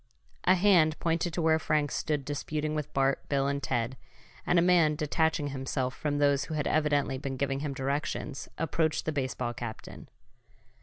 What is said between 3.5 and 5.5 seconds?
Ted, and a man, detaching